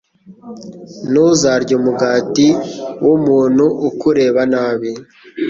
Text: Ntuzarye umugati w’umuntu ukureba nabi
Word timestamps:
Ntuzarye 1.11 1.73
umugati 1.79 2.47
w’umuntu 3.05 3.65
ukureba 3.89 4.41
nabi 4.53 4.91